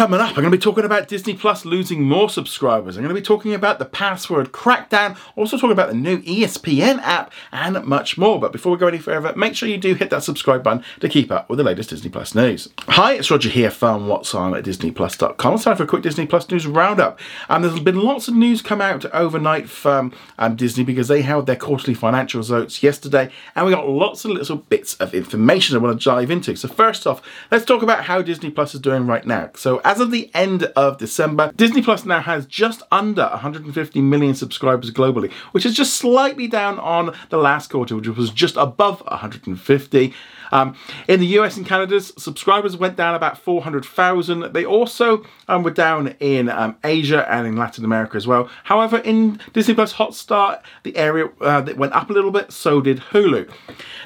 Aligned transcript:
Coming 0.00 0.18
up, 0.18 0.28
I'm 0.30 0.36
going 0.36 0.46
to 0.46 0.56
be 0.56 0.58
talking 0.58 0.86
about 0.86 1.08
Disney 1.08 1.34
Plus 1.34 1.66
losing 1.66 2.02
more 2.04 2.30
subscribers. 2.30 2.96
I'm 2.96 3.02
going 3.02 3.14
to 3.14 3.20
be 3.20 3.22
talking 3.22 3.52
about 3.52 3.78
the 3.78 3.84
password 3.84 4.50
crackdown, 4.50 5.18
also 5.36 5.58
talking 5.58 5.72
about 5.72 5.90
the 5.90 5.94
new 5.94 6.22
ESPN 6.22 7.00
app, 7.02 7.30
and 7.52 7.84
much 7.84 8.16
more. 8.16 8.40
But 8.40 8.50
before 8.50 8.72
we 8.72 8.78
go 8.78 8.86
any 8.86 8.96
further, 8.96 9.34
make 9.36 9.54
sure 9.54 9.68
you 9.68 9.76
do 9.76 9.92
hit 9.92 10.08
that 10.08 10.22
subscribe 10.22 10.62
button 10.62 10.82
to 11.00 11.08
keep 11.10 11.30
up 11.30 11.50
with 11.50 11.58
the 11.58 11.64
latest 11.64 11.90
Disney 11.90 12.08
Plus 12.08 12.34
news. 12.34 12.70
Hi, 12.88 13.12
it's 13.12 13.30
Roger 13.30 13.50
here 13.50 13.70
from 13.70 14.08
What's 14.08 14.34
On 14.34 14.56
at 14.56 14.64
DisneyPlus.com. 14.64 15.54
It's 15.54 15.64
time 15.64 15.76
for 15.76 15.82
a 15.82 15.86
quick 15.86 16.00
Disney 16.00 16.24
Plus 16.24 16.48
news 16.50 16.66
roundup. 16.66 17.20
And 17.50 17.62
there's 17.62 17.78
been 17.80 18.00
lots 18.00 18.26
of 18.26 18.32
news 18.34 18.62
come 18.62 18.80
out 18.80 19.04
overnight 19.12 19.68
from 19.68 20.14
um, 20.38 20.56
Disney 20.56 20.82
because 20.82 21.08
they 21.08 21.20
held 21.20 21.44
their 21.44 21.56
quarterly 21.56 21.92
financial 21.92 22.38
results 22.38 22.82
yesterday, 22.82 23.30
and 23.54 23.66
we 23.66 23.72
got 23.72 23.86
lots 23.86 24.24
of 24.24 24.30
little 24.30 24.56
bits 24.56 24.94
of 24.94 25.12
information 25.12 25.76
I 25.76 25.80
want 25.80 26.00
to 26.00 26.02
dive 26.02 26.30
into. 26.30 26.56
So 26.56 26.68
first 26.68 27.06
off, 27.06 27.20
let's 27.50 27.66
talk 27.66 27.82
about 27.82 28.04
how 28.04 28.22
Disney 28.22 28.48
Plus 28.48 28.74
is 28.74 28.80
doing 28.80 29.06
right 29.06 29.26
now. 29.26 29.50
So 29.56 29.82
as 29.90 29.98
of 29.98 30.12
the 30.12 30.30
end 30.34 30.62
of 30.76 30.98
December, 30.98 31.50
Disney 31.56 31.82
Plus 31.82 32.04
now 32.04 32.20
has 32.20 32.46
just 32.46 32.80
under 32.92 33.22
150 33.22 34.00
million 34.00 34.36
subscribers 34.36 34.92
globally, 34.92 35.32
which 35.50 35.66
is 35.66 35.74
just 35.74 35.94
slightly 35.94 36.46
down 36.46 36.78
on 36.78 37.12
the 37.30 37.38
last 37.38 37.70
quarter, 37.70 37.96
which 37.96 38.06
was 38.06 38.30
just 38.30 38.54
above 38.54 39.00
150. 39.08 40.14
Um, 40.52 40.76
in 41.08 41.20
the 41.20 41.26
US 41.38 41.56
and 41.56 41.66
Canada, 41.66 42.00
subscribers 42.00 42.76
went 42.76 42.96
down 42.96 43.14
about 43.14 43.38
400,000. 43.38 44.52
They 44.52 44.64
also 44.64 45.24
um, 45.48 45.62
were 45.62 45.70
down 45.70 46.08
in 46.20 46.48
um, 46.48 46.76
Asia 46.84 47.30
and 47.30 47.46
in 47.46 47.56
Latin 47.56 47.84
America 47.84 48.16
as 48.16 48.26
well. 48.26 48.48
However, 48.64 48.98
in 48.98 49.40
Disney 49.52 49.74
Plus 49.74 49.94
Hotstar, 49.94 50.62
the 50.82 50.96
area 50.96 51.28
uh, 51.40 51.60
that 51.62 51.76
went 51.76 51.92
up 51.92 52.10
a 52.10 52.12
little 52.12 52.30
bit, 52.30 52.52
so 52.52 52.80
did 52.80 52.98
Hulu. 52.98 53.50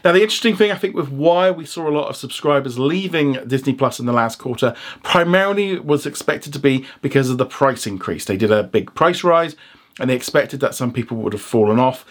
Now, 0.04 0.12
the 0.12 0.22
interesting 0.22 0.56
thing 0.56 0.70
I 0.70 0.76
think 0.76 0.94
with 0.94 1.08
why 1.08 1.50
we 1.50 1.64
saw 1.64 1.88
a 1.88 1.90
lot 1.90 2.08
of 2.08 2.16
subscribers 2.16 2.78
leaving 2.78 3.32
Disney 3.46 3.74
Plus 3.74 3.98
in 3.98 4.06
the 4.06 4.12
last 4.12 4.38
quarter 4.38 4.74
primarily 5.02 5.78
was 5.78 6.06
expected 6.06 6.52
to 6.52 6.58
be 6.58 6.86
because 7.02 7.30
of 7.30 7.38
the 7.38 7.46
price 7.46 7.86
increase. 7.86 8.24
They 8.24 8.36
did 8.36 8.50
a 8.50 8.62
big 8.62 8.94
price 8.94 9.24
rise 9.24 9.56
and 9.98 10.10
they 10.10 10.14
expected 10.14 10.60
that 10.60 10.74
some 10.74 10.92
people 10.92 11.16
would 11.18 11.32
have 11.32 11.42
fallen 11.42 11.78
off. 11.78 12.04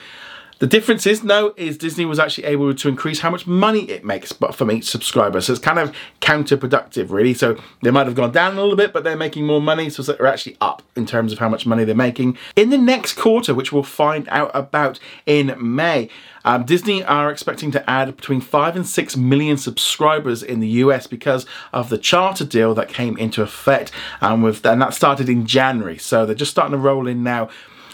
The 0.60 0.68
difference 0.68 1.06
is 1.06 1.24
now 1.24 1.54
is 1.58 1.78
Disney 1.78 2.06
was 2.06 2.20
actually 2.20 2.46
able 2.46 2.74
to 2.74 2.90
increase 2.90 3.20
how 3.20 3.30
much 3.30 3.48
money 3.48 3.90
it 3.90 4.06
makes 4.06 4.32
but 4.32 4.56
from 4.56 4.72
each 4.72 4.86
subscriber. 4.86 5.42
So 5.42 5.54
it's 5.54 5.62
kind 5.62 5.80
of 5.80 5.96
counterproductive 6.22 7.12
really. 7.12 7.34
So 7.34 7.58
they 7.82 7.92
might 7.92 8.08
have 8.08 8.16
gone 8.16 8.32
down 8.32 8.58
a 8.58 8.62
little 8.62 8.76
bit, 8.76 8.94
but 8.94 9.04
they're 9.04 9.18
making 9.18 9.46
more 9.46 9.62
money. 9.62 9.90
So 9.90 10.04
they're 10.04 10.26
actually 10.26 10.58
up 10.62 10.84
in 10.96 11.06
terms 11.06 11.34
of 11.34 11.40
how 11.40 11.50
much 11.50 11.66
money 11.66 11.84
they're 11.84 11.96
making. 11.96 12.38
In 12.56 12.70
the 12.70 12.78
next 12.78 13.14
quarter, 13.14 13.54
which 13.54 13.72
we'll 13.72 13.84
find 13.84 14.28
out 14.30 14.52
about 14.54 15.00
in 15.26 15.56
May, 15.60 16.10
um, 16.46 16.66
Disney 16.66 17.04
are 17.04 17.32
expecting 17.32 17.72
to 17.72 17.90
add 17.90 18.16
between 18.16 18.42
5 18.42 18.76
and 18.76 18.86
6 18.86 19.18
million 19.18 19.58
subscribers 19.58 20.44
in 20.44 20.60
the 20.60 20.68
US 20.68 21.08
because 21.08 21.46
of 21.72 21.90
the 21.90 21.98
charter 21.98 22.46
deal 22.46 22.74
that 22.76 22.90
came 22.90 23.18
into 23.18 23.42
effect 23.42 23.92
um, 24.22 24.42
with, 24.42 24.66
and 24.66 24.82
that 24.82 24.94
started 24.94 25.30
in 25.30 25.46
January. 25.46 25.98
So 25.98 26.26
they're 26.26 26.36
just 26.36 26.52
starting 26.52 26.74
to 26.74 26.78
roll 26.78 27.08
in 27.08 27.24
now 27.24 27.50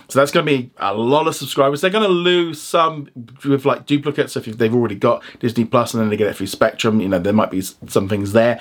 so 0.07 0.19
that's 0.19 0.31
going 0.31 0.45
to 0.45 0.51
be 0.51 0.71
a 0.77 0.93
lot 0.93 1.27
of 1.27 1.35
subscribers. 1.35 1.81
They're 1.81 1.89
going 1.89 2.07
to 2.07 2.09
lose 2.09 2.61
some 2.61 3.09
with 3.45 3.65
like 3.65 3.85
duplicates 3.85 4.35
if 4.37 4.45
they've 4.45 4.73
already 4.73 4.95
got 4.95 5.23
Disney 5.39 5.65
Plus 5.65 5.93
and 5.93 6.01
then 6.01 6.09
they 6.09 6.17
get 6.17 6.27
it 6.27 6.35
through 6.35 6.47
Spectrum. 6.47 7.01
You 7.01 7.09
know, 7.09 7.19
there 7.19 7.33
might 7.33 7.51
be 7.51 7.61
some 7.61 8.07
things 8.07 8.33
there. 8.33 8.59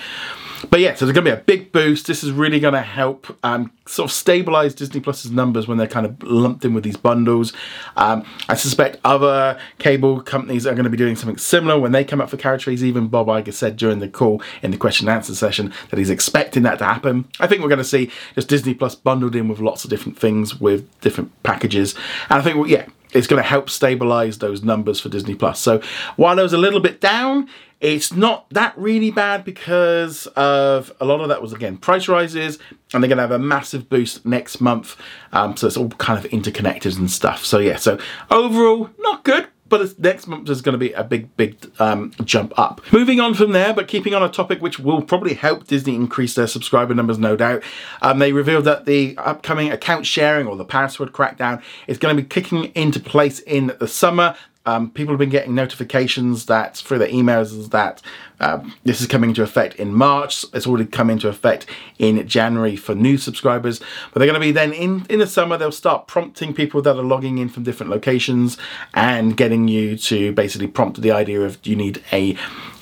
But 0.70 0.80
yeah, 0.80 0.94
so 0.94 1.04
there's 1.04 1.14
going 1.14 1.24
to 1.24 1.30
be 1.34 1.40
a 1.40 1.44
big 1.44 1.72
boost. 1.72 2.06
This 2.06 2.24
is 2.24 2.32
really 2.32 2.58
going 2.58 2.74
to 2.74 2.82
help 2.82 3.36
um, 3.44 3.70
sort 3.86 4.10
of 4.10 4.14
stabilize 4.14 4.74
Disney 4.74 5.00
Plus's 5.00 5.30
numbers 5.30 5.68
when 5.68 5.78
they're 5.78 5.86
kind 5.86 6.04
of 6.04 6.22
lumped 6.22 6.64
in 6.64 6.74
with 6.74 6.84
these 6.84 6.96
bundles. 6.96 7.52
Um, 7.96 8.24
I 8.48 8.54
suspect 8.54 8.98
other 9.04 9.58
cable 9.78 10.20
companies 10.20 10.66
are 10.66 10.74
going 10.74 10.84
to 10.84 10.90
be 10.90 10.96
doing 10.96 11.16
something 11.16 11.38
similar 11.38 11.78
when 11.78 11.92
they 11.92 12.04
come 12.04 12.20
up 12.20 12.30
for 12.30 12.36
carriage 12.36 12.64
fees. 12.64 12.82
Even 12.82 13.08
Bob 13.08 13.28
Iger 13.28 13.52
said 13.52 13.76
during 13.76 14.00
the 14.00 14.08
call 14.08 14.42
in 14.62 14.70
the 14.70 14.76
question 14.76 15.08
and 15.08 15.16
answer 15.16 15.34
session 15.34 15.72
that 15.90 15.98
he's 15.98 16.10
expecting 16.10 16.64
that 16.64 16.78
to 16.78 16.84
happen. 16.84 17.28
I 17.38 17.46
think 17.46 17.62
we're 17.62 17.68
going 17.68 17.78
to 17.78 17.84
see 17.84 18.10
just 18.34 18.48
Disney 18.48 18.74
Plus 18.74 18.94
bundled 18.94 19.36
in 19.36 19.48
with 19.48 19.60
lots 19.60 19.84
of 19.84 19.90
different 19.90 20.18
things 20.18 20.60
with 20.60 20.88
different 21.00 21.42
packages. 21.42 21.94
And 22.30 22.40
I 22.40 22.42
think, 22.42 22.56
well, 22.56 22.68
yeah, 22.68 22.86
it's 23.12 23.26
going 23.26 23.42
to 23.42 23.48
help 23.48 23.70
stabilize 23.70 24.38
those 24.38 24.62
numbers 24.62 25.00
for 25.00 25.08
Disney 25.08 25.34
Plus. 25.34 25.60
So 25.60 25.80
while 26.16 26.38
I 26.38 26.42
was 26.42 26.52
a 26.52 26.58
little 26.58 26.80
bit 26.80 27.00
down, 27.00 27.48
it's 27.81 28.12
not 28.12 28.49
that 28.50 28.77
really 28.77 29.11
bad 29.11 29.44
because 29.44 30.27
of 30.28 30.93
a 31.00 31.05
lot 31.05 31.21
of 31.21 31.28
that 31.28 31.41
was 31.41 31.53
again 31.53 31.77
price 31.77 32.09
rises, 32.09 32.59
and 32.93 33.03
they're 33.03 33.09
going 33.09 33.19
to 33.19 33.22
have 33.22 33.31
a 33.31 33.39
massive 33.39 33.89
boost 33.89 34.27
next 34.27 34.61
month. 34.61 34.97
Um, 35.33 35.56
so 35.56 35.66
it's 35.66 35.77
all 35.77 35.91
kind 35.91 36.19
of 36.19 36.31
interconnected 36.33 36.97
and 36.97 37.11
stuff. 37.11 37.44
So 37.44 37.59
yeah, 37.59 37.77
so 37.77 37.99
overall 38.31 38.91
not 38.99 39.25
good, 39.25 39.47
but 39.69 39.99
next 39.99 40.27
month 40.27 40.49
is 40.49 40.62
going 40.62 40.72
to 40.72 40.78
be 40.78 40.93
a 40.93 41.05
big, 41.05 41.37
big 41.37 41.56
um, 41.78 42.12
jump 42.25 42.59
up. 42.59 42.81
Moving 42.93 43.21
on 43.21 43.34
from 43.34 43.53
there, 43.53 43.75
but 43.75 43.89
keeping 43.89 44.15
on 44.15 44.22
a 44.22 44.28
topic 44.28 44.60
which 44.60 44.78
will 44.78 45.03
probably 45.03 45.34
help 45.34 45.66
Disney 45.66 45.95
increase 45.95 46.34
their 46.34 46.47
subscriber 46.47 46.95
numbers, 46.95 47.19
no 47.19 47.37
doubt. 47.37 47.62
Um, 48.03 48.19
they 48.19 48.33
revealed 48.33 48.65
that 48.65 48.87
the 48.87 49.16
upcoming 49.19 49.71
account 49.71 50.06
sharing 50.06 50.47
or 50.47 50.56
the 50.56 50.65
password 50.65 51.12
crackdown 51.12 51.62
is 51.87 51.99
going 51.99 52.16
to 52.16 52.22
be 52.22 52.28
kicking 52.28 52.65
into 52.75 53.00
place 53.00 53.41
in 53.41 53.72
the 53.78 53.89
summer. 53.89 54.34
Um, 54.68 54.90
people 54.90 55.14
have 55.14 55.18
been 55.18 55.30
getting 55.30 55.54
notifications 55.54 56.44
that 56.44 56.76
through 56.76 56.98
their 56.98 57.08
emails 57.08 57.70
that 57.70 58.02
um, 58.41 58.75
this 58.84 59.00
is 59.00 59.06
coming 59.06 59.31
into 59.31 59.43
effect 59.43 59.76
in 59.76 59.94
March. 59.94 60.44
It's 60.53 60.66
already 60.66 60.87
come 60.87 61.10
into 61.10 61.28
effect 61.28 61.66
in 61.99 62.26
January 62.28 62.76
for 62.76 62.94
new 62.94 63.19
subscribers. 63.19 63.81
But 64.12 64.19
they're 64.19 64.28
going 64.28 64.41
to 64.41 64.47
be 64.47 64.53
then 64.53 64.72
in, 64.72 65.06
in 65.09 65.19
the 65.19 65.26
summer, 65.26 65.56
they'll 65.56 65.72
start 65.72 66.06
prompting 66.06 66.54
people 66.54 66.81
that 66.82 66.97
are 66.97 67.03
logging 67.03 67.38
in 67.38 67.48
from 67.48 67.65
different 67.65 67.91
locations 67.91 68.56
and 68.94 69.37
getting 69.37 69.69
you 69.69 69.97
to 69.98 70.32
basically 70.32 70.69
prompt 70.69 71.00
the 71.00 71.10
idea 71.10 71.41
of 71.41 71.59
you 71.66 71.77
need 71.77 72.03
a 72.12 72.37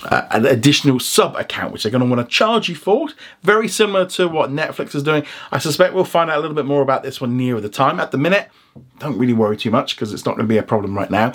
uh, 0.04 0.26
an 0.30 0.46
additional 0.46 1.00
sub 1.00 1.34
account, 1.36 1.72
which 1.72 1.82
they're 1.82 1.92
going 1.92 2.02
to 2.02 2.08
want 2.08 2.26
to 2.26 2.32
charge 2.32 2.68
you 2.68 2.74
for. 2.74 3.08
Very 3.42 3.68
similar 3.68 4.06
to 4.06 4.28
what 4.28 4.50
Netflix 4.50 4.94
is 4.94 5.02
doing. 5.02 5.24
I 5.50 5.58
suspect 5.58 5.94
we'll 5.94 6.04
find 6.04 6.30
out 6.30 6.38
a 6.38 6.40
little 6.40 6.54
bit 6.54 6.66
more 6.66 6.82
about 6.82 7.02
this 7.02 7.20
one 7.20 7.36
nearer 7.36 7.60
the 7.60 7.68
time. 7.68 7.98
At 7.98 8.10
the 8.10 8.18
minute, 8.18 8.48
don't 8.98 9.18
really 9.18 9.32
worry 9.32 9.56
too 9.56 9.70
much 9.70 9.94
because 9.94 10.12
it's 10.12 10.24
not 10.24 10.36
going 10.36 10.46
to 10.46 10.52
be 10.52 10.58
a 10.58 10.62
problem 10.62 10.96
right 10.96 11.10
now. 11.10 11.34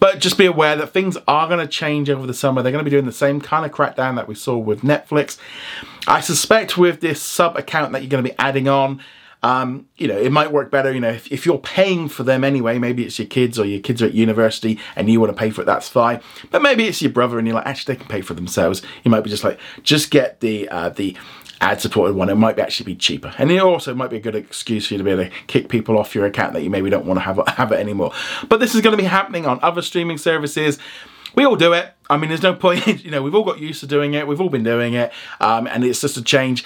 But 0.00 0.18
just 0.18 0.38
be 0.38 0.46
aware 0.46 0.76
that 0.76 0.92
things 0.92 1.16
are 1.28 1.46
going 1.46 1.60
to 1.60 1.66
change 1.66 2.08
over 2.08 2.26
the 2.26 2.34
summer. 2.34 2.62
They're 2.62 2.72
going 2.72 2.84
to 2.84 2.90
be 2.90 2.94
doing 2.94 3.04
the 3.04 3.12
same 3.12 3.40
kind 3.40 3.53
of 3.62 3.70
crackdown 3.70 4.16
that 4.16 4.26
we 4.26 4.34
saw 4.34 4.56
with 4.58 4.80
Netflix. 4.80 5.38
I 6.08 6.20
suspect 6.20 6.76
with 6.76 7.00
this 7.00 7.22
sub 7.22 7.56
account 7.56 7.92
that 7.92 8.02
you're 8.02 8.10
going 8.10 8.24
to 8.24 8.30
be 8.30 8.36
adding 8.38 8.66
on, 8.66 9.00
um, 9.44 9.86
you 9.98 10.08
know, 10.08 10.16
it 10.16 10.32
might 10.32 10.50
work 10.50 10.70
better. 10.70 10.90
You 10.90 11.00
know, 11.00 11.10
if, 11.10 11.30
if 11.30 11.44
you're 11.44 11.58
paying 11.58 12.08
for 12.08 12.22
them 12.22 12.42
anyway, 12.42 12.78
maybe 12.78 13.04
it's 13.04 13.18
your 13.18 13.28
kids 13.28 13.58
or 13.58 13.66
your 13.66 13.80
kids 13.80 14.00
are 14.00 14.06
at 14.06 14.14
university 14.14 14.80
and 14.96 15.08
you 15.10 15.20
want 15.20 15.30
to 15.30 15.38
pay 15.38 15.50
for 15.50 15.60
it, 15.60 15.66
that's 15.66 15.88
fine. 15.88 16.20
But 16.50 16.62
maybe 16.62 16.84
it's 16.84 17.02
your 17.02 17.12
brother 17.12 17.38
and 17.38 17.46
you're 17.46 17.54
like, 17.54 17.66
actually, 17.66 17.94
they 17.94 18.00
can 18.00 18.08
pay 18.08 18.22
for 18.22 18.32
themselves. 18.32 18.80
You 19.04 19.10
might 19.10 19.20
be 19.20 19.30
just 19.30 19.44
like, 19.44 19.60
just 19.82 20.10
get 20.10 20.40
the 20.40 20.68
uh, 20.70 20.88
the 20.88 21.14
ad 21.60 21.80
supported 21.80 22.14
one, 22.14 22.28
it 22.28 22.34
might 22.34 22.58
actually 22.58 22.84
be 22.84 22.96
cheaper. 22.96 23.34
And 23.38 23.50
it 23.50 23.58
also 23.58 23.94
might 23.94 24.10
be 24.10 24.16
a 24.16 24.20
good 24.20 24.34
excuse 24.34 24.86
for 24.86 24.94
you 24.94 24.98
to 24.98 25.04
be 25.04 25.10
able 25.10 25.24
to 25.24 25.30
kick 25.46 25.68
people 25.68 25.98
off 25.98 26.14
your 26.14 26.26
account 26.26 26.52
that 26.52 26.62
you 26.62 26.70
maybe 26.70 26.90
don't 26.90 27.06
want 27.06 27.18
to 27.18 27.22
have, 27.22 27.40
have 27.48 27.72
it 27.72 27.78
anymore. 27.78 28.12
But 28.48 28.60
this 28.60 28.74
is 28.74 28.80
going 28.80 28.96
to 28.96 29.02
be 29.02 29.08
happening 29.08 29.46
on 29.46 29.58
other 29.62 29.82
streaming 29.82 30.18
services. 30.18 30.78
We 31.34 31.44
all 31.44 31.56
do 31.56 31.72
it. 31.72 31.92
I 32.08 32.16
mean, 32.16 32.28
there's 32.28 32.42
no 32.42 32.54
point, 32.54 32.86
you 33.04 33.10
know, 33.10 33.22
we've 33.22 33.34
all 33.34 33.44
got 33.44 33.58
used 33.58 33.80
to 33.80 33.86
doing 33.86 34.14
it. 34.14 34.26
We've 34.26 34.40
all 34.40 34.50
been 34.50 34.64
doing 34.64 34.94
it. 34.94 35.12
Um, 35.40 35.66
and 35.66 35.84
it's 35.84 36.00
just 36.00 36.16
a 36.16 36.22
change. 36.22 36.64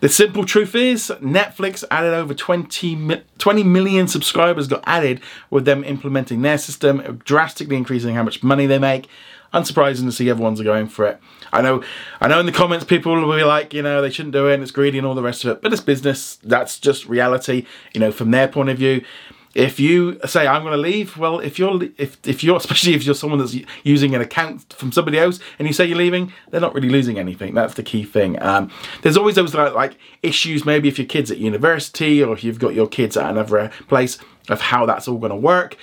The 0.00 0.08
simple 0.08 0.44
truth 0.44 0.74
is, 0.74 1.12
Netflix 1.20 1.82
added 1.90 2.14
over 2.14 2.32
20, 2.32 3.22
20 3.38 3.62
million 3.64 4.06
subscribers 4.06 4.68
got 4.68 4.84
added 4.86 5.20
with 5.50 5.64
them 5.64 5.82
implementing 5.82 6.42
their 6.42 6.58
system, 6.58 7.20
drastically 7.24 7.76
increasing 7.76 8.14
how 8.14 8.22
much 8.22 8.42
money 8.42 8.66
they 8.66 8.78
make 8.78 9.08
unsurprising 9.52 10.04
to 10.04 10.12
see 10.12 10.28
everyone's 10.28 10.60
going 10.60 10.88
for 10.88 11.06
it. 11.06 11.18
I 11.52 11.62
know, 11.62 11.82
I 12.20 12.28
know 12.28 12.40
in 12.40 12.46
the 12.46 12.52
comments 12.52 12.84
people 12.84 13.14
will 13.14 13.36
be 13.36 13.44
like, 13.44 13.72
you 13.72 13.82
know, 13.82 14.02
they 14.02 14.10
shouldn't 14.10 14.34
do 14.34 14.48
it 14.48 14.54
and 14.54 14.62
it's 14.62 14.72
greedy 14.72 14.98
and 14.98 15.06
all 15.06 15.14
the 15.14 15.22
rest 15.22 15.44
of 15.44 15.50
it, 15.50 15.62
but 15.62 15.72
it's 15.72 15.80
business. 15.80 16.36
That's 16.42 16.78
just 16.78 17.06
reality. 17.06 17.66
You 17.94 18.00
know, 18.00 18.12
from 18.12 18.30
their 18.30 18.48
point 18.48 18.68
of 18.68 18.76
view, 18.76 19.02
if 19.54 19.80
you 19.80 20.18
say 20.26 20.46
I'm 20.46 20.62
going 20.62 20.72
to 20.72 20.78
leave, 20.78 21.16
well, 21.16 21.40
if 21.40 21.58
you're 21.58 21.82
if 21.96 22.18
if 22.26 22.44
you're 22.44 22.56
especially 22.64 22.94
if 22.94 23.04
you're 23.04 23.14
someone 23.14 23.38
that's 23.38 23.56
using 23.82 24.14
an 24.14 24.20
account 24.20 24.72
from 24.72 24.92
somebody 24.92 25.18
else 25.18 25.40
and 25.58 25.66
you 25.66 25.74
say 25.74 25.84
you're 25.84 25.98
leaving, 25.98 26.32
they're 26.50 26.60
not 26.60 26.74
really 26.74 26.88
losing 26.88 27.18
anything. 27.18 27.54
That's 27.54 27.74
the 27.74 27.82
key 27.82 28.04
thing. 28.04 28.40
Um, 28.42 28.70
there's 29.02 29.16
always 29.16 29.34
those 29.34 29.54
like, 29.54 29.74
like 29.74 29.98
issues, 30.22 30.64
maybe 30.64 30.88
if 30.88 30.98
your 30.98 31.06
kids 31.06 31.30
at 31.30 31.38
university 31.38 32.22
or 32.22 32.32
if 32.32 32.44
you've 32.44 32.58
got 32.58 32.74
your 32.74 32.88
kids 32.88 33.16
at 33.16 33.30
another 33.30 33.70
place 33.88 34.18
of 34.48 34.60
how 34.60 34.86
that's 34.86 35.08
all 35.08 35.18
going 35.18 35.30
to 35.30 35.36
work 35.36 35.76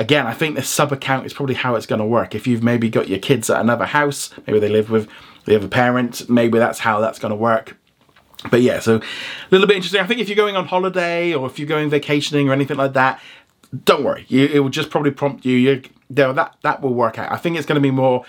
again, 0.00 0.26
I 0.26 0.32
think 0.32 0.56
the 0.56 0.62
sub 0.62 0.92
account 0.92 1.26
is 1.26 1.34
probably 1.34 1.54
how 1.54 1.74
it's 1.74 1.86
going 1.86 2.00
to 2.00 2.06
work. 2.06 2.34
If 2.34 2.46
you've 2.46 2.62
maybe 2.62 2.88
got 2.88 3.08
your 3.08 3.18
kids 3.18 3.50
at 3.50 3.60
another 3.60 3.84
house, 3.84 4.30
maybe 4.46 4.58
they 4.58 4.68
live 4.68 4.90
with 4.90 5.08
the 5.44 5.56
other 5.56 5.68
parent, 5.68 6.28
maybe 6.28 6.58
that's 6.58 6.78
how 6.78 7.00
that's 7.00 7.18
going 7.18 7.30
to 7.30 7.36
work. 7.36 7.76
But 8.48 8.62
yeah, 8.62 8.80
so 8.80 8.96
a 8.96 9.02
little 9.50 9.66
bit 9.66 9.76
interesting. 9.76 10.00
I 10.00 10.06
think 10.06 10.20
if 10.20 10.28
you're 10.28 10.36
going 10.36 10.56
on 10.56 10.66
holiday 10.66 11.34
or 11.34 11.46
if 11.46 11.58
you're 11.58 11.68
going 11.68 11.90
vacationing 11.90 12.48
or 12.48 12.52
anything 12.52 12.76
like 12.76 12.94
that, 12.94 13.20
don't 13.84 14.04
worry. 14.04 14.24
You, 14.28 14.46
it 14.46 14.60
will 14.60 14.70
just 14.70 14.90
probably 14.90 15.10
prompt 15.10 15.44
you. 15.44 15.56
you 15.56 15.82
know, 16.08 16.32
that 16.32 16.56
that 16.62 16.80
will 16.80 16.94
work 16.94 17.18
out. 17.18 17.30
I 17.30 17.36
think 17.36 17.56
it's 17.56 17.66
going 17.66 17.80
to 17.80 17.82
be 17.82 17.90
more 17.90 18.24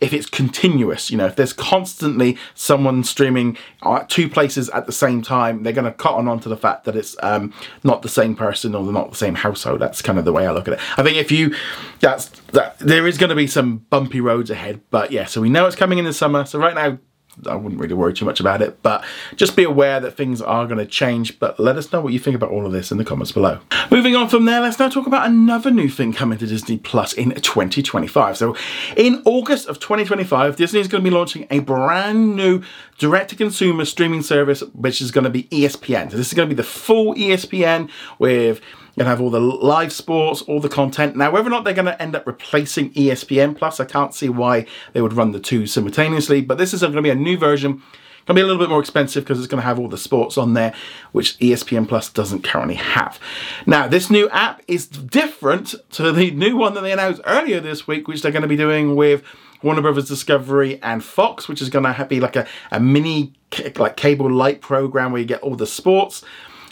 if 0.00 0.12
it's 0.12 0.26
continuous, 0.26 1.10
you 1.10 1.16
know, 1.16 1.26
if 1.26 1.36
there's 1.36 1.52
constantly 1.52 2.36
someone 2.54 3.04
streaming 3.04 3.56
at 3.82 4.10
two 4.10 4.28
places 4.28 4.68
at 4.70 4.86
the 4.86 4.92
same 4.92 5.22
time, 5.22 5.62
they're 5.62 5.72
going 5.72 5.84
to 5.84 5.92
cotton 5.92 6.28
on 6.28 6.40
to 6.40 6.48
the 6.48 6.56
fact 6.56 6.84
that 6.84 6.96
it's 6.96 7.16
um, 7.22 7.52
not 7.84 8.02
the 8.02 8.08
same 8.08 8.34
person 8.34 8.74
or 8.74 8.84
not 8.92 9.10
the 9.10 9.16
same 9.16 9.34
household. 9.34 9.80
That's 9.80 10.02
kind 10.02 10.18
of 10.18 10.24
the 10.24 10.32
way 10.32 10.46
I 10.46 10.52
look 10.52 10.68
at 10.68 10.74
it. 10.74 10.80
I 10.98 11.02
think 11.02 11.16
if 11.16 11.30
you, 11.30 11.54
that's 12.00 12.28
that 12.52 12.78
there 12.80 13.06
is 13.06 13.18
going 13.18 13.30
to 13.30 13.36
be 13.36 13.46
some 13.46 13.78
bumpy 13.78 14.20
roads 14.20 14.50
ahead, 14.50 14.80
but 14.90 15.10
yeah. 15.10 15.24
So 15.24 15.40
we 15.40 15.48
know 15.48 15.66
it's 15.66 15.76
coming 15.76 15.98
in 15.98 16.04
the 16.04 16.12
summer. 16.12 16.44
So 16.44 16.58
right 16.58 16.74
now, 16.74 16.98
I 17.46 17.56
wouldn't 17.56 17.80
really 17.80 17.94
worry 17.94 18.14
too 18.14 18.24
much 18.24 18.40
about 18.40 18.62
it, 18.62 18.82
but 18.82 19.04
just 19.36 19.56
be 19.56 19.64
aware 19.64 20.00
that 20.00 20.16
things 20.16 20.40
are 20.40 20.66
going 20.66 20.78
to 20.78 20.86
change. 20.86 21.38
But 21.38 21.58
let 21.58 21.76
us 21.76 21.92
know 21.92 22.00
what 22.00 22.12
you 22.12 22.18
think 22.18 22.36
about 22.36 22.50
all 22.50 22.66
of 22.66 22.72
this 22.72 22.92
in 22.92 22.98
the 22.98 23.04
comments 23.04 23.32
below. 23.32 23.60
Moving 23.90 24.16
on 24.16 24.28
from 24.28 24.44
there, 24.44 24.60
let's 24.60 24.78
now 24.78 24.88
talk 24.88 25.06
about 25.06 25.26
another 25.26 25.70
new 25.70 25.88
thing 25.88 26.12
coming 26.12 26.38
to 26.38 26.46
Disney 26.46 26.78
Plus 26.78 27.12
in 27.12 27.30
2025. 27.32 28.36
So, 28.36 28.56
in 28.96 29.22
August 29.24 29.68
of 29.68 29.80
2025, 29.80 30.56
Disney 30.56 30.80
is 30.80 30.88
going 30.88 31.02
to 31.02 31.10
be 31.10 31.14
launching 31.14 31.46
a 31.50 31.60
brand 31.60 32.36
new 32.36 32.62
direct 32.98 33.30
to 33.30 33.36
consumer 33.36 33.84
streaming 33.84 34.22
service, 34.22 34.62
which 34.72 35.00
is 35.00 35.10
going 35.10 35.24
to 35.24 35.30
be 35.30 35.44
ESPN. 35.44 36.10
So, 36.10 36.16
this 36.16 36.28
is 36.28 36.34
going 36.34 36.48
to 36.48 36.54
be 36.54 36.56
the 36.56 36.68
full 36.68 37.14
ESPN 37.14 37.90
with 38.18 38.60
to 39.00 39.04
have 39.04 39.20
all 39.20 39.30
the 39.30 39.40
live 39.40 39.92
sports, 39.92 40.42
all 40.42 40.60
the 40.60 40.68
content. 40.68 41.16
Now, 41.16 41.30
whether 41.30 41.48
or 41.48 41.50
not 41.50 41.64
they're 41.64 41.74
going 41.74 41.86
to 41.86 42.00
end 42.00 42.14
up 42.14 42.26
replacing 42.26 42.92
ESPN 42.92 43.56
Plus, 43.56 43.80
I 43.80 43.84
can't 43.84 44.14
see 44.14 44.28
why 44.28 44.66
they 44.92 45.02
would 45.02 45.12
run 45.12 45.32
the 45.32 45.40
two 45.40 45.66
simultaneously. 45.66 46.40
But 46.40 46.58
this 46.58 46.72
is 46.72 46.80
going 46.80 46.92
to 46.92 47.02
be 47.02 47.10
a 47.10 47.14
new 47.14 47.36
version. 47.36 47.82
Going 48.26 48.36
to 48.36 48.40
be 48.40 48.42
a 48.42 48.46
little 48.46 48.62
bit 48.62 48.70
more 48.70 48.80
expensive 48.80 49.24
because 49.24 49.38
it's 49.38 49.48
going 49.48 49.60
to 49.60 49.66
have 49.66 49.78
all 49.78 49.88
the 49.88 49.98
sports 49.98 50.38
on 50.38 50.54
there, 50.54 50.72
which 51.12 51.38
ESPN 51.40 51.86
Plus 51.86 52.08
doesn't 52.08 52.42
currently 52.42 52.76
have. 52.76 53.20
Now, 53.66 53.86
this 53.86 54.08
new 54.08 54.30
app 54.30 54.62
is 54.66 54.86
different 54.86 55.74
to 55.90 56.10
the 56.10 56.30
new 56.30 56.56
one 56.56 56.72
that 56.72 56.80
they 56.80 56.92
announced 56.92 57.20
earlier 57.26 57.60
this 57.60 57.86
week, 57.86 58.08
which 58.08 58.22
they're 58.22 58.32
going 58.32 58.40
to 58.40 58.48
be 58.48 58.56
doing 58.56 58.96
with 58.96 59.22
Warner 59.62 59.82
Brothers 59.82 60.08
Discovery 60.08 60.80
and 60.82 61.04
Fox, 61.04 61.48
which 61.48 61.60
is 61.60 61.68
going 61.68 61.84
to 61.84 62.04
be 62.06 62.20
like 62.20 62.36
a, 62.36 62.46
a 62.70 62.80
mini 62.80 63.34
like 63.76 63.96
cable 63.96 64.30
light 64.30 64.62
program 64.62 65.12
where 65.12 65.20
you 65.20 65.26
get 65.26 65.42
all 65.42 65.54
the 65.54 65.66
sports. 65.66 66.24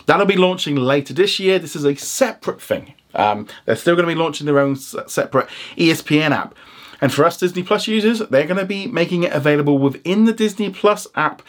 That'll 0.06 0.26
be 0.26 0.36
launching 0.36 0.76
later 0.76 1.14
this 1.14 1.38
year. 1.38 1.58
This 1.58 1.76
is 1.76 1.84
a 1.84 1.94
separate 1.94 2.60
thing. 2.60 2.94
Um, 3.14 3.46
they're 3.64 3.76
still 3.76 3.94
going 3.94 4.08
to 4.08 4.14
be 4.14 4.18
launching 4.18 4.46
their 4.46 4.58
own 4.58 4.76
separate 4.76 5.48
ESPN 5.76 6.30
app. 6.30 6.54
And 7.00 7.12
for 7.12 7.24
us 7.24 7.36
Disney 7.36 7.62
Plus 7.62 7.88
users, 7.88 8.20
they're 8.20 8.46
going 8.46 8.60
to 8.60 8.64
be 8.64 8.86
making 8.86 9.24
it 9.24 9.32
available 9.32 9.76
within 9.76 10.24
the 10.24 10.32
Disney 10.32 10.70
Plus 10.70 11.06
app, 11.16 11.42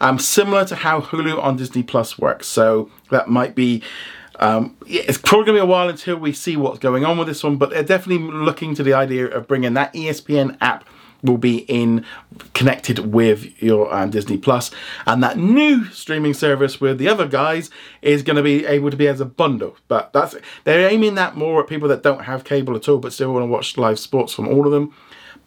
um, 0.00 0.18
similar 0.18 0.64
to 0.66 0.74
how 0.74 1.00
Hulu 1.00 1.42
on 1.42 1.56
Disney 1.56 1.82
Plus 1.82 2.18
works. 2.18 2.48
So 2.48 2.90
that 3.10 3.28
might 3.28 3.54
be. 3.54 3.82
Um, 4.38 4.76
it's 4.86 5.16
probably 5.16 5.46
going 5.46 5.56
to 5.56 5.62
be 5.62 5.66
a 5.66 5.66
while 5.66 5.88
until 5.88 6.16
we 6.16 6.34
see 6.34 6.58
what's 6.58 6.78
going 6.78 7.06
on 7.06 7.16
with 7.16 7.26
this 7.26 7.42
one, 7.42 7.56
but 7.56 7.70
they're 7.70 7.82
definitely 7.82 8.30
looking 8.30 8.74
to 8.74 8.82
the 8.82 8.92
idea 8.92 9.28
of 9.28 9.48
bringing 9.48 9.72
that 9.74 9.94
ESPN 9.94 10.58
app 10.60 10.84
will 11.26 11.38
be 11.38 11.58
in 11.68 12.04
connected 12.54 13.12
with 13.12 13.62
your 13.62 13.92
um, 13.94 14.10
Disney 14.10 14.38
Plus, 14.38 14.70
and 15.06 15.22
that 15.22 15.36
new 15.36 15.84
streaming 15.86 16.34
service 16.34 16.80
with 16.80 16.98
the 16.98 17.08
other 17.08 17.28
guys 17.28 17.70
is 18.02 18.22
going 18.22 18.36
to 18.36 18.42
be 18.42 18.64
able 18.66 18.90
to 18.90 18.96
be 18.96 19.08
as 19.08 19.20
a 19.20 19.26
bundle. 19.26 19.76
But 19.88 20.12
that's 20.12 20.34
they're 20.64 20.88
aiming 20.88 21.14
that 21.16 21.36
more 21.36 21.60
at 21.62 21.68
people 21.68 21.88
that 21.88 22.02
don't 22.02 22.24
have 22.24 22.44
cable 22.44 22.76
at 22.76 22.88
all, 22.88 22.98
but 22.98 23.12
still 23.12 23.32
want 23.32 23.42
to 23.42 23.46
watch 23.46 23.76
live 23.76 23.98
sports 23.98 24.32
from 24.32 24.48
all 24.48 24.66
of 24.66 24.72
them. 24.72 24.94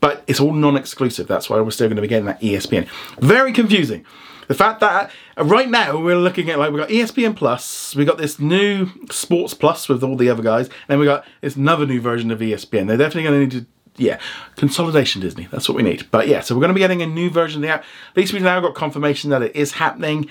But 0.01 0.23
it's 0.27 0.39
all 0.39 0.53
non-exclusive. 0.53 1.27
That's 1.27 1.49
why 1.49 1.59
we're 1.59 1.71
still 1.71 1.87
going 1.87 1.97
to 1.97 2.01
be 2.01 2.07
getting 2.07 2.25
that 2.25 2.41
ESPN. 2.41 2.87
Very 3.19 3.51
confusing. 3.51 4.05
The 4.49 4.55
fact 4.55 4.79
that 4.79 5.11
uh, 5.37 5.45
right 5.45 5.69
now 5.69 6.01
we're 6.01 6.17
looking 6.17 6.49
at 6.49 6.57
like 6.57 6.71
we've 6.71 6.81
got 6.81 6.89
ESPN 6.89 7.35
Plus, 7.35 7.95
we 7.95 8.03
got 8.03 8.17
this 8.17 8.39
new 8.39 8.89
Sports 9.11 9.53
Plus 9.53 9.87
with 9.87 10.03
all 10.03 10.17
the 10.17 10.29
other 10.29 10.41
guys, 10.41 10.65
and 10.67 10.75
then 10.87 10.99
we 10.99 11.05
got 11.05 11.23
this 11.41 11.55
another 11.55 11.85
new 11.85 12.01
version 12.01 12.31
of 12.31 12.39
ESPN. 12.39 12.87
They're 12.87 12.97
definitely 12.97 13.23
going 13.23 13.49
to 13.49 13.55
need 13.55 13.65
to 13.65 13.71
yeah, 14.00 14.19
consolidation 14.56 15.22
Disney. 15.22 15.48
That's 15.51 15.68
what 15.68 15.75
we 15.75 15.84
need. 15.84 16.07
But 16.12 16.28
yeah, 16.28 16.42
so 16.42 16.56
we're 16.56 16.62
going 16.62 16.69
to 16.69 16.75
be 16.75 16.80
getting 16.80 17.01
a 17.01 17.07
new 17.07 17.30
version 17.30 17.63
of 17.63 17.68
the 17.68 17.74
app. 17.74 17.81
At 17.81 18.18
least 18.18 18.34
we've 18.34 18.42
now 18.42 18.60
got 18.60 18.75
confirmation 18.75 19.30
that 19.30 19.42
it 19.42 19.56
is 19.56 19.74
happening. 19.74 20.30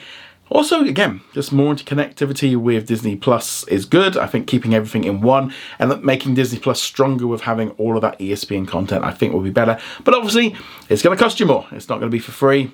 Also, 0.51 0.83
again, 0.83 1.21
just 1.35 1.53
more 1.53 1.75
interconnectivity 1.75 2.57
with 2.57 2.87
Disney 2.87 3.17
Plus 3.17 3.69
is 3.69 3.85
good. 3.85 4.17
I 4.17 4.27
think 4.27 4.47
keeping 4.47 4.75
everything 4.75 5.05
in 5.05 5.21
one 5.21 5.53
and 5.79 6.03
making 6.03 6.35
Disney 6.35 6.59
Plus 6.59 6.81
stronger 6.81 7.27
with 7.27 7.43
having 7.43 7.71
all 7.73 7.97
of 7.97 8.03
that 8.03 8.19
ESPN 8.19 8.67
content, 8.67 9.05
I 9.05 9.13
think 9.13 9.35
will 9.35 9.43
be 9.43 9.51
better. 9.51 9.79
But 10.05 10.15
obviously, 10.15 10.57
it's 10.89 11.03
going 11.03 11.17
to 11.17 11.23
cost 11.23 11.39
you 11.39 11.47
more. 11.47 11.67
It's 11.73 11.89
not 11.89 11.99
going 11.99 12.11
to 12.11 12.15
be 12.15 12.19
for 12.19 12.33
free. 12.33 12.73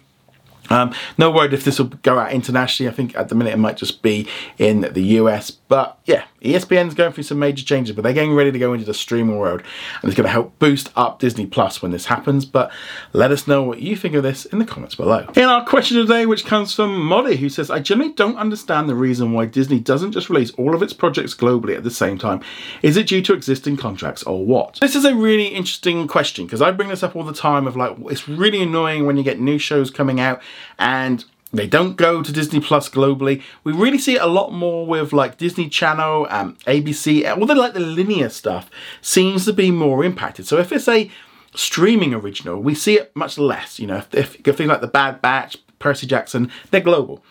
Um, 0.71 0.95
no 1.19 1.31
word 1.31 1.53
if 1.53 1.65
this 1.65 1.79
will 1.79 1.89
go 1.89 2.19
out 2.19 2.33
internationally. 2.33 2.91
I 2.91 2.95
think 2.95 3.17
at 3.17 3.29
the 3.29 3.35
minute 3.35 3.53
it 3.53 3.59
might 3.59 3.77
just 3.77 4.03
be 4.03 4.29
in 4.59 4.83
the 4.93 5.03
US. 5.19 5.51
But 5.75 5.99
yeah, 6.05 6.23
ESPN's 6.41 6.95
going 6.95 7.13
through 7.13 7.25
some 7.25 7.41
major 7.41 7.65
changes, 7.65 7.97
but 7.97 8.03
they're 8.03 8.13
getting 8.13 8.33
ready 8.33 8.53
to 8.53 8.59
go 8.61 8.75
into 8.75 8.87
the 8.87 8.95
streaming 8.95 9.39
world. 9.39 9.61
And 10.01 10.09
it's 10.09 10.17
going 10.17 10.25
to 10.25 10.31
help 10.31 10.57
boost 10.61 10.89
up 10.95 11.19
Disney 11.19 11.47
Plus 11.47 11.83
when 11.83 11.91
this 11.91 12.07
happens. 12.07 12.45
But 12.45 12.71
let 13.13 13.33
us 13.33 13.49
know 13.49 13.61
what 13.65 13.83
you 13.83 13.97
think 13.97 14.15
of 14.15 14.23
this 14.23 14.45
in 14.45 14.61
the 14.61 14.65
comments 14.65 14.95
below. 14.95 15.27
In 15.35 15.43
our 15.43 15.67
question 15.67 15.97
today, 15.97 16.27
which 16.27 16.45
comes 16.45 16.73
from 16.73 17.05
Molly, 17.05 17.39
who 17.39 17.49
says, 17.49 17.73
I 17.73 17.81
generally 17.81 18.13
don't 18.13 18.37
understand 18.37 18.89
the 18.89 18.95
reason 18.95 19.33
why 19.33 19.47
Disney 19.47 19.81
doesn't 19.81 20.13
just 20.13 20.31
release 20.31 20.53
all 20.53 20.77
of 20.77 20.83
its 20.85 20.93
projects 20.93 21.35
globally 21.35 21.77
at 21.77 21.83
the 21.83 21.91
same 21.91 22.19
time. 22.19 22.41
Is 22.83 22.97
it 22.97 23.09
due 23.09 23.23
to 23.23 23.33
existing 23.33 23.77
contracts 23.77 24.23
or 24.23 24.47
what? 24.47 24.79
This 24.81 24.95
is 24.95 25.05
a 25.05 25.17
really 25.17 25.49
interesting 25.49 26.07
question 26.07 26.47
because 26.47 26.63
I 26.63 26.71
bring 26.71 26.91
this 26.91 27.03
up 27.03 27.17
all 27.17 27.25
the 27.25 27.35
time 27.35 27.67
of 27.67 27.75
like, 27.75 27.97
it's 28.03 28.29
really 28.29 28.63
annoying 28.63 29.07
when 29.07 29.17
you 29.17 29.25
get 29.25 29.41
new 29.41 29.59
shows 29.59 29.91
coming 29.91 30.21
out 30.21 30.41
and 30.79 31.25
they 31.59 31.67
don't 31.67 31.97
go 31.97 32.23
to 32.23 32.33
Disney 32.33 32.61
Plus 32.61 32.89
globally. 32.89 33.43
We 33.63 33.73
really 33.73 33.99
see 33.99 34.17
it 34.17 34.23
a 34.23 34.27
lot 34.27 34.53
more 34.53 34.87
with 34.87 35.13
like 35.13 35.39
Disney 35.39 35.69
Channel, 35.69 36.27
um, 36.31 36.57
ABC, 36.67 37.29
all 37.37 37.47
the 37.47 37.55
like 37.55 37.75
the 37.75 37.81
linear 37.81 38.29
stuff 38.29 38.71
seems 39.01 39.45
to 39.45 39.53
be 39.53 39.71
more 39.71 40.05
impacted. 40.05 40.47
So 40.47 40.59
if 40.59 40.73
it's 40.73 40.89
a 40.89 41.11
streaming 41.55 42.15
original, 42.15 42.61
we 42.61 42.75
see 42.75 42.99
it 42.99 43.15
much 43.15 43.39
less. 43.39 43.79
You 43.79 43.87
know, 43.87 44.03
if, 44.13 44.37
if 44.47 44.57
things 44.57 44.69
like 44.69 44.81
The 44.81 44.89
Bad 44.89 45.23
Batch, 45.23 45.57
Percy 45.79 46.07
Jackson, 46.07 46.51
they're 46.71 46.81
global. 46.81 47.23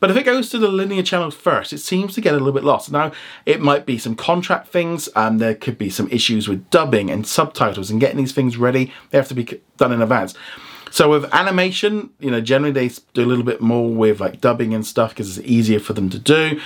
But 0.00 0.10
if 0.10 0.16
it 0.16 0.24
goes 0.24 0.48
to 0.50 0.58
the 0.58 0.68
linear 0.68 1.02
channels 1.02 1.34
first, 1.34 1.72
it 1.72 1.78
seems 1.78 2.14
to 2.14 2.20
get 2.20 2.34
a 2.34 2.36
little 2.36 2.52
bit 2.52 2.64
lost. 2.64 2.90
Now, 2.90 3.12
it 3.46 3.60
might 3.60 3.86
be 3.86 3.98
some 3.98 4.16
contract 4.16 4.68
things, 4.68 5.08
and 5.14 5.40
there 5.40 5.54
could 5.54 5.78
be 5.78 5.90
some 5.90 6.08
issues 6.10 6.48
with 6.48 6.68
dubbing 6.70 7.10
and 7.10 7.26
subtitles 7.26 7.90
and 7.90 8.00
getting 8.00 8.18
these 8.18 8.32
things 8.32 8.56
ready. 8.56 8.92
They 9.10 9.18
have 9.18 9.28
to 9.28 9.34
be 9.34 9.60
done 9.76 9.92
in 9.92 10.02
advance. 10.02 10.34
So 10.94 11.10
with 11.10 11.24
animation, 11.34 12.10
you 12.20 12.30
know, 12.30 12.40
generally 12.40 12.70
they 12.70 12.94
do 13.14 13.24
a 13.24 13.26
little 13.26 13.42
bit 13.42 13.60
more 13.60 13.92
with 13.92 14.20
like 14.20 14.40
dubbing 14.40 14.72
and 14.72 14.86
stuff 14.86 15.10
because 15.10 15.36
it's 15.36 15.44
easier 15.48 15.80
for 15.80 15.92
them 15.92 16.08
to 16.10 16.20
do. 16.20 16.60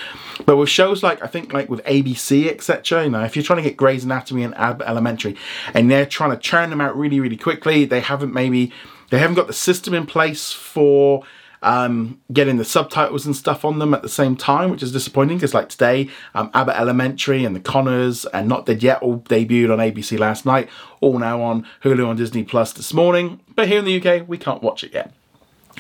But 0.45 0.59
with 0.59 0.69
shows 0.69 1.03
like 1.03 1.23
I 1.23 1.27
think 1.27 1.55
like 1.55 1.71
with 1.71 1.83
ABC 1.85 2.47
etc, 2.47 3.05
you 3.05 3.11
know, 3.11 3.25
if 3.25 3.37
you're 3.37 3.43
trying 3.43 3.57
to 3.57 3.67
get 3.67 3.79
Grey's 3.79 4.05
Anatomy 4.05 4.43
and 4.43 4.55
Abbott 4.57 4.87
Elementary, 4.87 5.35
and 5.73 5.91
they're 5.91 6.05
trying 6.05 6.33
to 6.33 6.37
churn 6.37 6.69
them 6.69 6.83
out 6.83 6.95
really 6.95 7.21
really 7.21 7.39
quickly, 7.39 7.87
they 7.87 8.01
haven't 8.01 8.35
maybe 8.35 8.71
they 9.09 9.19
haven't 9.19 9.37
got 9.37 9.47
the 9.47 9.55
system 9.55 9.95
in 9.95 10.05
place 10.05 10.53
for 10.53 11.23
um, 11.63 12.21
getting 12.33 12.57
the 12.57 12.65
subtitles 12.65 13.27
and 13.27 13.35
stuff 13.35 13.65
on 13.65 13.79
them 13.79 13.95
at 13.95 14.03
the 14.03 14.09
same 14.09 14.37
time, 14.37 14.71
which 14.71 14.83
is 14.83 14.93
disappointing 14.93 15.39
because, 15.39 15.55
like 15.55 15.69
today, 15.69 16.09
um, 16.35 16.51
Abbott 16.55 16.77
Elementary 16.77 17.45
and 17.45 17.55
The 17.55 17.61
Connors 17.61 18.25
and 18.27 18.49
Not 18.49 18.67
Dead 18.67 18.83
Yet 18.83 19.03
all 19.03 19.21
debuted 19.21 19.73
on 19.73 19.79
ABC 19.79 20.19
last 20.19 20.47
night, 20.47 20.69
all 21.01 21.19
now 21.19 21.41
on 21.43 21.67
Hulu 21.83 22.07
on 22.07 22.17
Disney 22.17 22.45
Plus 22.45 22.73
this 22.73 22.93
morning. 22.93 23.41
But 23.55 23.69
here 23.69 23.79
in 23.79 23.85
the 23.85 24.01
UK, 24.01 24.29
we 24.29 24.39
can't 24.39 24.63
watch 24.63 24.85
it 24.85 24.93
yet. 24.93 25.13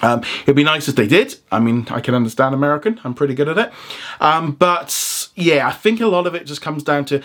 Um, 0.02 0.22
it'd 0.42 0.56
be 0.56 0.64
nice 0.64 0.88
if 0.88 0.94
they 0.94 1.06
did. 1.06 1.36
I 1.50 1.58
mean, 1.58 1.86
I 1.90 2.00
can 2.00 2.14
understand 2.14 2.54
American. 2.54 3.00
I'm 3.04 3.14
pretty 3.14 3.34
good 3.34 3.48
at 3.48 3.58
it. 3.58 3.72
Um, 4.20 4.52
but 4.52 5.28
yeah, 5.34 5.66
I 5.66 5.72
think 5.72 6.00
a 6.00 6.06
lot 6.06 6.26
of 6.26 6.34
it 6.34 6.46
just 6.46 6.62
comes 6.62 6.82
down 6.82 7.04
to 7.06 7.22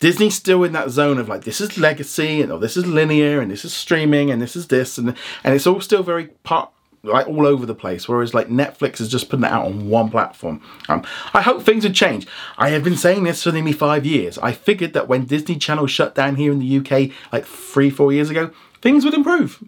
Disney's 0.00 0.34
still 0.34 0.64
in 0.64 0.72
that 0.72 0.90
zone 0.90 1.18
of 1.18 1.28
like 1.28 1.44
this 1.44 1.60
is 1.60 1.78
legacy 1.78 2.42
and 2.42 2.52
oh, 2.52 2.58
this 2.58 2.76
is 2.76 2.86
linear 2.86 3.40
and 3.40 3.50
this 3.50 3.64
is 3.64 3.72
streaming 3.72 4.30
and 4.30 4.40
this 4.42 4.56
is 4.56 4.68
this 4.68 4.98
and 4.98 5.14
and 5.42 5.54
it's 5.54 5.66
all 5.66 5.80
still 5.80 6.02
very 6.02 6.26
part 6.42 6.70
like 7.04 7.28
all 7.28 7.46
over 7.46 7.66
the 7.66 7.74
place. 7.74 8.08
Whereas 8.08 8.34
like 8.34 8.48
Netflix 8.48 9.00
is 9.00 9.08
just 9.08 9.28
putting 9.28 9.44
it 9.44 9.52
out 9.52 9.66
on 9.66 9.88
one 9.88 10.10
platform. 10.10 10.60
Um, 10.88 11.04
I 11.32 11.42
hope 11.42 11.62
things 11.62 11.84
would 11.84 11.94
change. 11.94 12.26
I 12.58 12.70
have 12.70 12.82
been 12.82 12.96
saying 12.96 13.24
this 13.24 13.42
for 13.42 13.52
nearly 13.52 13.72
five 13.72 14.04
years. 14.06 14.38
I 14.38 14.52
figured 14.52 14.94
that 14.94 15.08
when 15.08 15.26
Disney 15.26 15.56
Channel 15.56 15.86
shut 15.86 16.14
down 16.14 16.36
here 16.36 16.52
in 16.52 16.58
the 16.58 16.78
UK 16.78 17.10
like 17.32 17.44
three, 17.44 17.90
four 17.90 18.12
years 18.12 18.30
ago, 18.30 18.50
things 18.80 19.04
would 19.04 19.14
improve. 19.14 19.62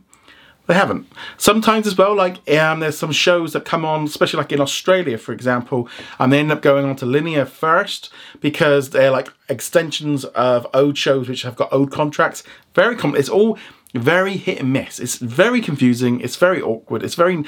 They 0.66 0.74
haven't. 0.74 1.06
Sometimes 1.36 1.86
as 1.86 1.96
well, 1.96 2.14
like 2.14 2.48
um, 2.50 2.80
there's 2.80 2.98
some 2.98 3.12
shows 3.12 3.52
that 3.52 3.64
come 3.64 3.84
on, 3.84 4.04
especially 4.04 4.38
like 4.38 4.52
in 4.52 4.60
Australia, 4.60 5.16
for 5.16 5.32
example, 5.32 5.88
and 6.18 6.32
they 6.32 6.40
end 6.40 6.50
up 6.50 6.60
going 6.60 6.84
on 6.84 6.96
to 6.96 7.06
linear 7.06 7.44
first 7.44 8.12
because 8.40 8.90
they're 8.90 9.12
like 9.12 9.28
extensions 9.48 10.24
of 10.24 10.66
old 10.74 10.98
shows 10.98 11.28
which 11.28 11.42
have 11.42 11.54
got 11.54 11.72
old 11.72 11.92
contracts. 11.92 12.42
Very 12.74 12.96
common. 12.96 13.18
It's 13.18 13.28
all 13.28 13.58
very 13.94 14.36
hit 14.36 14.58
and 14.58 14.72
miss. 14.72 14.98
It's 14.98 15.16
very 15.16 15.60
confusing. 15.60 16.20
It's 16.20 16.36
very 16.36 16.60
awkward. 16.60 17.02
It's 17.02 17.14
very. 17.14 17.44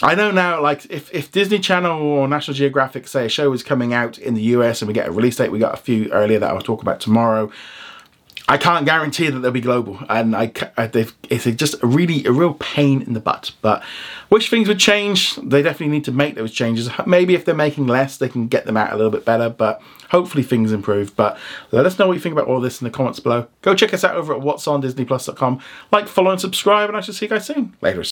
I 0.00 0.14
know 0.14 0.30
now, 0.30 0.60
like, 0.60 0.86
if, 0.86 1.12
if 1.14 1.30
Disney 1.30 1.58
Channel 1.58 2.00
or 2.00 2.26
National 2.26 2.54
Geographic 2.54 3.06
say 3.06 3.26
a 3.26 3.28
show 3.28 3.52
is 3.52 3.62
coming 3.62 3.92
out 3.92 4.18
in 4.18 4.34
the 4.34 4.42
US 4.42 4.82
and 4.82 4.88
we 4.88 4.94
get 4.94 5.08
a 5.08 5.12
release 5.12 5.36
date, 5.36 5.52
we 5.52 5.58
got 5.58 5.74
a 5.74 5.82
few 5.82 6.10
earlier 6.10 6.38
that 6.38 6.50
I'll 6.50 6.60
talk 6.60 6.82
about 6.82 7.00
tomorrow. 7.00 7.50
I 8.48 8.58
can't 8.58 8.84
guarantee 8.84 9.30
that 9.30 9.38
they'll 9.38 9.50
be 9.50 9.60
global, 9.60 10.00
and 10.08 10.34
I, 10.34 10.52
I 10.76 10.84
uh, 10.84 11.04
it's 11.30 11.44
just 11.44 11.82
a 11.82 11.86
really 11.86 12.24
a 12.26 12.32
real 12.32 12.54
pain 12.54 13.00
in 13.02 13.12
the 13.12 13.20
butt. 13.20 13.52
But 13.62 13.82
wish 14.30 14.50
things 14.50 14.68
would 14.68 14.78
change? 14.78 15.36
They 15.36 15.62
definitely 15.62 15.94
need 15.94 16.04
to 16.04 16.12
make 16.12 16.34
those 16.34 16.52
changes. 16.52 16.90
Maybe 17.06 17.34
if 17.34 17.44
they're 17.44 17.54
making 17.54 17.86
less, 17.86 18.16
they 18.16 18.28
can 18.28 18.48
get 18.48 18.66
them 18.66 18.76
out 18.76 18.92
a 18.92 18.96
little 18.96 19.12
bit 19.12 19.24
better. 19.24 19.48
But 19.48 19.80
hopefully 20.10 20.42
things 20.42 20.72
improve. 20.72 21.16
But 21.16 21.38
let 21.70 21.86
us 21.86 21.98
know 21.98 22.06
what 22.06 22.14
you 22.14 22.20
think 22.20 22.34
about 22.34 22.46
all 22.46 22.60
this 22.60 22.80
in 22.80 22.84
the 22.84 22.90
comments 22.90 23.20
below. 23.20 23.46
Go 23.62 23.74
check 23.74 23.94
us 23.94 24.04
out 24.04 24.16
over 24.16 24.34
at 24.34 24.40
what'sondisneyplus.com. 24.40 25.60
Like, 25.90 26.08
follow, 26.08 26.30
and 26.30 26.40
subscribe, 26.40 26.88
and 26.88 26.96
I 26.96 27.00
shall 27.00 27.14
see 27.14 27.26
you 27.26 27.30
guys 27.30 27.46
soon. 27.46 27.74
Later. 27.80 28.11